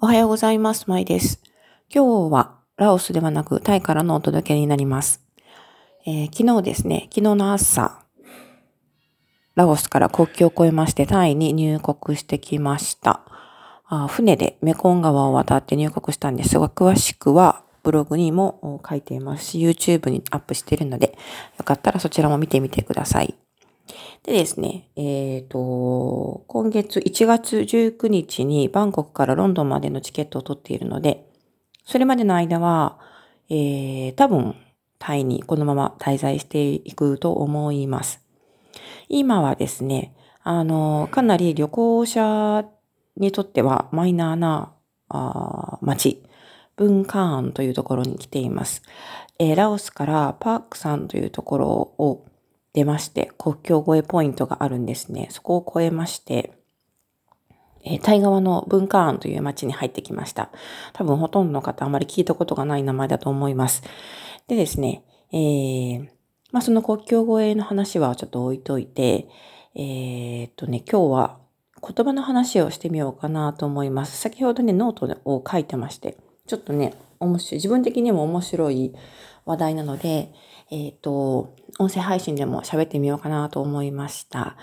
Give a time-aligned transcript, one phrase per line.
[0.00, 0.84] おはようございます。
[0.86, 1.42] まいです。
[1.92, 5.26] 今日はラオスではなくタイからのお届けになります。
[6.06, 8.04] えー昨日ですね、昨日の朝、
[9.56, 13.22] ラオスから国境を越えましてタイに入国してきました。
[13.86, 21.18] あ船でメコン川を渡って入国したんですが、詳しくはブログにも書いていますし、YouTube にアップしているので、
[21.58, 23.34] よかったらそちらも見てみてください。
[24.24, 31.26] でですね、えっ、と、今月1月19日にバンコクからロンドンまでのチケットを取っているので、
[31.84, 32.98] それまでの間は、
[33.48, 34.54] えー、多分
[34.98, 38.20] タイにこのまま滞在していくと思います。
[39.08, 42.64] 今はですね、あの、かなり旅行者
[43.16, 44.72] にとってはマイナーな
[45.08, 46.22] あー街、
[46.76, 48.82] ブンカーンというところに来ています。
[49.38, 52.26] えーラオスからパークさんというところを
[52.72, 55.28] 出まして、国境越えポイントがあるんですね。
[55.30, 56.52] そこを越えまして、
[57.84, 60.50] えータイ側のブンカーンという町に入ってきました。
[60.92, 63.82] 多分ほとんどの方あまり聞いたことがない名前だと思います。
[64.46, 66.08] でですね、えー
[66.50, 69.28] まあその国境越えの話はちょっと置いといて、
[69.74, 71.38] えーっとね、今日は
[71.80, 74.16] 言葉の話をしてみようかなと思います。
[74.18, 78.94] 先ほどね、ノートを書いてまして、ちょっとね、面白い、自分的にも面白い
[79.48, 80.30] 話題なので、
[80.70, 84.56] えーと、音声配信でも喋ってみようかなと思いました。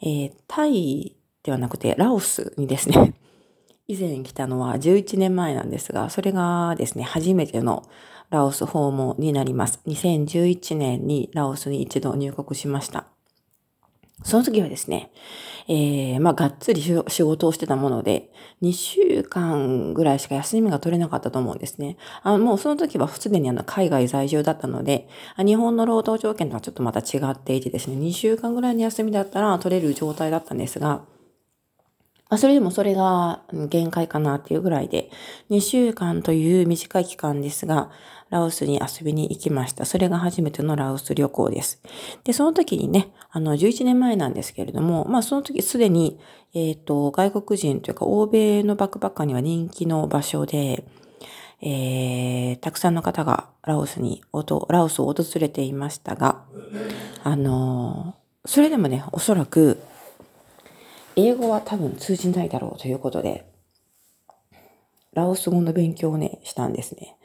[0.00, 3.14] えータイではなくてラオスにですね、
[3.88, 7.82] 以前来たのは11年前なんですが、それがですね、初めての
[8.30, 9.80] ラオス訪問になります。
[9.86, 13.06] 2011年にラオスに一度入国しました。
[14.22, 15.10] その時はですね、
[15.70, 18.30] えー、まあ、がっつり仕事をしてたもので、
[18.62, 21.98] 2週間ぐらいしか休みが取れなかったと思うんですね。
[22.22, 31.02] あもうその時はすでにあの海外在住だったので、日本の労働条件とはちょっとまた違っていてですね、2週間ぐらいの休みだったら取れる状態だったんですが、
[32.28, 35.10] まあ、それでもそれが限界かなっていうぐらいで、
[35.50, 37.90] 2週間という短い期間ですが、
[38.30, 39.86] ラオスに遊びに行きました。
[39.86, 41.80] それが初めてのラオス旅行です。
[42.24, 46.18] で、その時にね、あの、11年前なんですけれども、まあ、その時すでに、
[46.54, 50.84] えっ、と、外国人というか、欧米のバックパッカーには人気の場所で、
[51.60, 54.22] えー、たくさんの方がラオスに、
[54.68, 56.44] ラオスを訪れていましたが、
[57.24, 58.14] あの
[58.44, 59.80] それでもね、おそらく、
[61.18, 63.44] 英語は多分通じないだろうということで、
[65.12, 67.16] ラオス語の勉強をね、したんですね。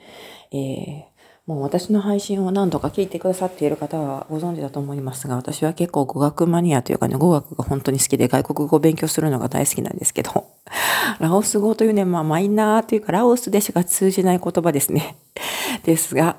[0.52, 1.14] えー
[1.46, 10.32] もう私の配信を何度か聞いてくださっている方はご存知だと思いますが、私は結構語学マニアというかね、語学が本当に好きで外国語を勉強するのが大好きなんですけど、
[11.20, 15.18] ラオス語というね、まあマイナーというかラオスでしか通じない言葉ですね。
[15.84, 16.38] ですが、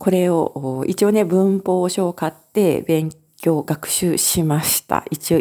[0.00, 5.04] これを一応ね、文法書を買って勉強、学習しました。
[5.12, 5.38] 一応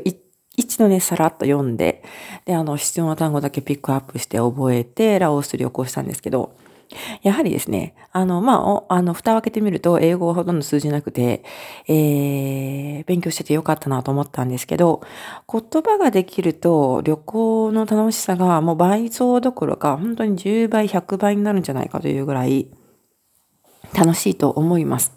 [0.57, 2.03] 一度ね、さらっと読んで、
[2.45, 6.55] で、あの、必要な単語だけピックアップして覚えて、ラオス旅行したんですけど、
[7.23, 11.43] やはりですね、あの、まあ、あの、蓋を開けてみると、英語はほとんど通じなくて、
[11.87, 15.01] えー、勉強しててよかったなと思ったんですけど、
[15.49, 22.67] 言葉ができると、旅行の楽しさがもう倍増どころか、本当に10倍、100倍になるんじゃないかというぐらい、
[23.93, 25.13] 楽しいと思います。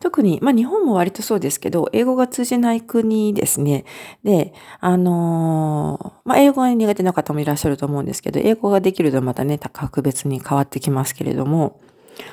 [0.00, 3.84] 特に、まあ日本も割とそうですけど、英語が通じない国ですね。
[4.24, 11.80] で、あのーまあ英語が苦手な方もいらっしゃると思うんですけど、英語ができるとまたね、格別に変わってきますけれども、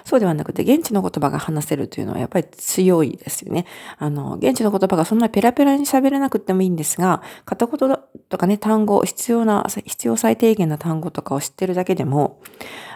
[0.03, 3.65] そうではなくて、現地の言葉が話せるというのはやっぱり強いですよね。
[3.97, 7.99] あの、現地の言葉がそんなペラペラに喋れなくてもいいんですが、片言
[8.29, 12.41] とかね、単語、必要な、必要最低限な単語とかを知ってるだけでも、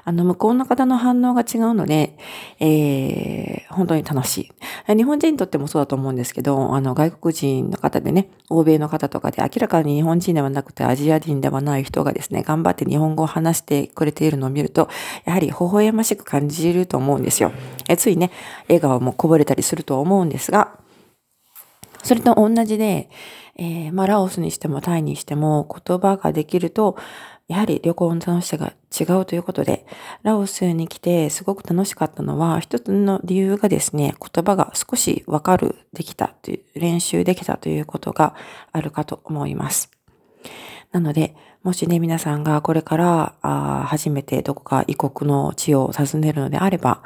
[0.04, 2.18] あの、向こうの方の反応が違うので、
[2.60, 4.38] えー、本当に楽し
[4.88, 4.96] い。
[4.96, 14.88] 日本人にとってもそうだと思うんですけど、あの、外国人の方でね、欧米の方とかで明らかに日本人ではなくてアジア人ではない人がですね、頑張って日本語を話してくれているのを見ると、
[15.26, 17.52] やはり微笑ましく感じるると思うんですよ。
[17.88, 18.32] えついね、
[18.68, 20.80] 笑顔もこぼれたりすると思うんですが、
[22.04, 23.10] それと同じで、
[23.58, 26.96] えーまあ、ラオスにしてもタイにしても言葉ができると、
[27.48, 29.86] やはり旅行の楽しさが違うということで、
[30.22, 38.36] ラオスに来てすごく楽しかったのは、一つの理由がですね、言葉が少しわかる、できたという、練習できたということが
[38.72, 39.92] あるかと思います。
[40.92, 41.36] なので、
[41.68, 47.04] もしね、皆さんがこれからあ初めてどこか異国の地を訪ねるのであれば、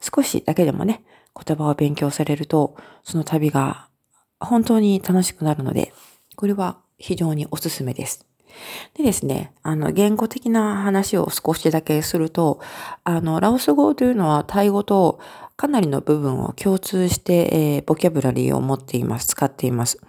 [0.00, 1.04] 少しだけでもね、
[1.36, 3.88] 言葉を勉強されると、その旅が
[4.38, 5.92] 本当に楽しくなるので、
[6.34, 8.24] これは非常におすすめです。
[8.94, 12.58] でですね、あの、言語的な話を少しだけすると、
[13.04, 15.20] あの、ラオス語というのはタイ語と
[15.58, 20.00] かなりの部分を共通して、えーボキャブラリーを持っています、使っています。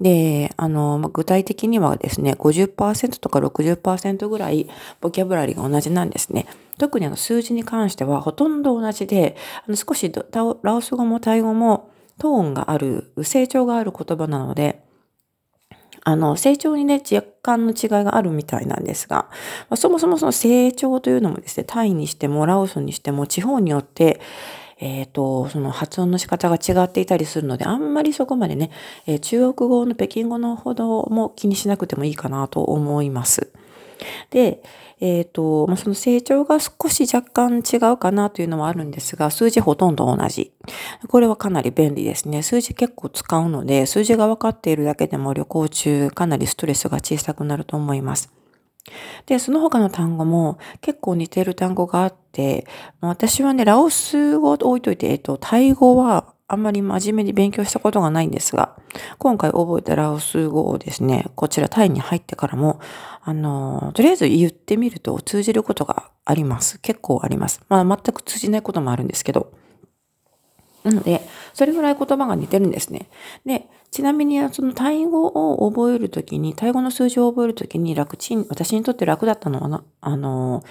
[0.00, 4.68] で、あの、ま具体的にはですね、50%とか60%ぐらい
[5.00, 6.46] ボキャブラリーが同じなんですね。
[6.78, 9.36] 特にあの数字に関してはほとんど同じで、
[9.66, 10.12] あの少し
[10.62, 14.82] ラオス語もタイ語もトーンがある、成長がある言葉なので、
[16.06, 19.28] あの、成長にね、若干の違いがあるみたいなんですが、
[19.70, 24.20] まあ、そもそもその成長というのもですね、タイにしてもラオスにしても地方によって、
[24.84, 28.70] えっ、ー、と、その発音の仕方が違っていたりするので、あんまりそこまでね、
[29.06, 33.50] えー、中国語の北京語のほども気にしなくてもいいかなと思います。
[34.28, 34.62] で、
[35.00, 40.52] えっ、ー、と、まあ、その成長が少し若干違うかなというのはあるんですが、数字ほとんど同じ。
[41.08, 42.42] これはかなり便利ですね。
[42.42, 48.43] 数字結構使うので、数字が分かっているだけでも旅行中かなりストレスが小さくなると思います。
[49.26, 52.66] で、その他の単語も結構似てる単語があって、
[53.00, 58.76] 私はね、ラオス語を置いといて、えっと、タイ語はあんまり真面目に勉強したことがないんですが、
[59.18, 62.80] 今回覚えたラオス語をですね、こちらタイに入ってからも、
[63.22, 66.78] あの、とりあえず言ってみると通じることがあります。
[66.80, 67.62] 結構あります。
[67.68, 69.52] まあ全く通じないこともあるんですけど。
[70.84, 71.22] なので、
[71.54, 73.08] それぐらい言葉が似てるんですね。
[73.44, 80.62] で、ちなみに、そのタイ語を覚えるときに、タイ語の数字を覚えるときに楽ちん、私にとって楽だったのは、あの、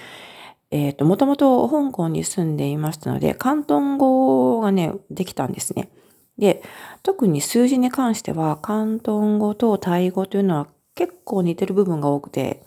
[0.70, 5.90] えっ、ー、と、もともと香港に住んでいましたので、広東語がね、できたんですね。
[6.38, 6.62] で、
[7.02, 12.62] 特に数字に関しては、広東語とタイ語というのは結構似てる部分が多くて、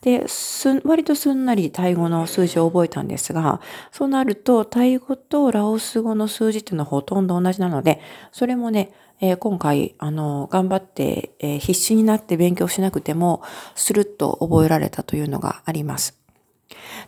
[0.00, 3.60] で、す割とすんなりタイ語の数字を覚えたんですが、
[3.92, 8.00] そうなると、タイ語とラオス語の数字っていうのはほとんど同じなので、
[8.32, 13.42] それもね、えー、今回、あの、頑張って、えー、必死になって勉強しなくても、
[13.74, 16.18] スルッと覚えられたというのがあります。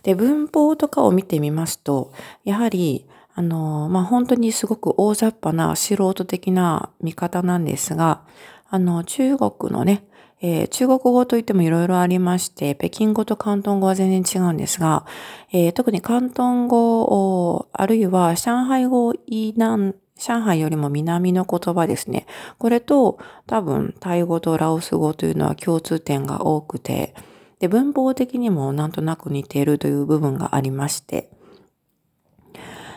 [0.03, 2.13] で、文法とかを見てみますと、
[2.45, 8.23] やはり、あの、まあ、本当にすごく大雑把な素人的な見方なんですが、
[8.69, 10.05] あの、中国のね、
[10.45, 15.07] えー、中国語といってもいろいろありまして、北京語と広東語は全然違うんですが、
[15.53, 22.27] えー、特に広東語、あるいは上海語以南、上海よりも南の言葉ですね。
[22.59, 27.15] これと多分タイ語とラオス語というのは共通点が多くて、
[27.61, 31.31] で、文法的にもなんとなく似ているという部分がありまして、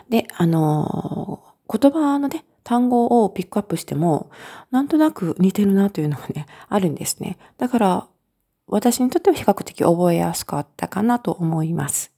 [0.10, 4.32] で、あのー、言葉のね、単語をピックアップしても、
[4.72, 7.38] なんとなく似てるなというのがね、あるんですね。
[7.60, 8.08] だから、
[8.68, 12.12] 私にとっては比較的覚えやすかったかなと思います。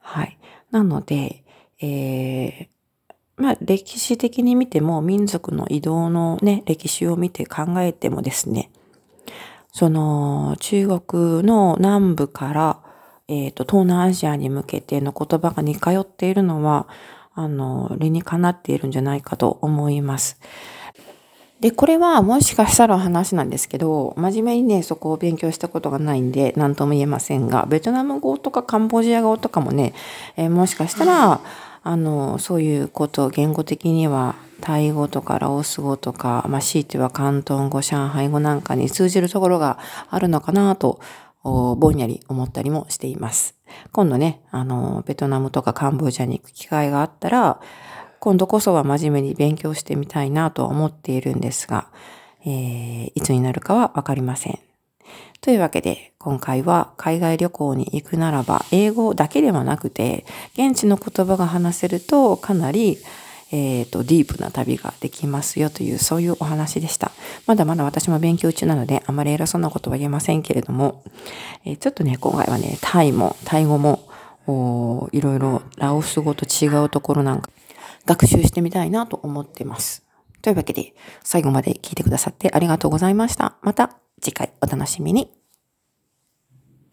[0.00, 0.36] はい。
[0.72, 1.44] なので、
[1.80, 2.68] えー、
[3.36, 8.72] まあ、歴史的に見ても、民族の移動のね、歴史を見て考えてもですね、
[9.72, 12.82] その、中国の南部から、
[13.28, 16.88] えっ、ー、と、東南アジアに向けての言葉が似通っているのは、
[17.38, 20.40] あの、理にかなっているんじゃないかと思います。
[21.60, 29.94] で、これはもしかしたら話なんですけど、真面目にね、そこを勉強したことがないんで、何とも言えませんが、ベトナム語とかカンボジア語とかもね、
[30.36, 31.40] えー、もしかしたら、
[31.84, 39.78] あの、そういうこと言語的には、タイ語とかラオス語とか、まあ、強いては広東語、上海語なんかに通じるところが
[40.10, 41.00] あるのかなと、
[41.44, 43.57] ぼんやり思ったりもしています。
[43.92, 47.60] 今度ね、あの、ベトナムとかカンボジアに行く機会があったら、
[48.20, 51.88] 今度こそは真面目に勉強してみたいなと思っているんですが、
[52.44, 54.58] えー、いつになるかはわかりません。
[55.40, 62.98] というわけで、今回は海外旅行に行くならば、英語だけではなくて、現地の言葉が話せるとかなり
[63.50, 67.12] えっ、ー、と、ディープな旅ができますよという、そういうお話でした。
[67.46, 71.02] まだまだ私も勉強中なので、あまり偉そうなことは言えませんけれども、
[71.64, 74.06] えー、ちょっとね、今回はね、タイも、タイ語も、
[75.12, 77.50] いろいろラオス語と違うところなんか、
[78.06, 80.04] 学習してみたいなと思ってます。
[80.40, 83.56] というわけで、最後まで聞いてくださってありがとうございました。
[83.62, 85.37] また次回お楽しみに。